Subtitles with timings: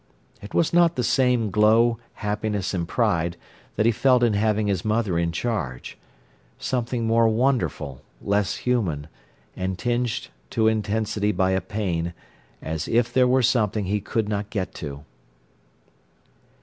[0.41, 3.37] It was not the same glow, happiness, and pride,
[3.75, 5.95] that he felt in having his mother in charge:
[6.57, 9.09] something more wonderful, less human,
[9.55, 12.15] and tinged to intensity by a pain,
[12.63, 15.05] as if there were something he could not get to.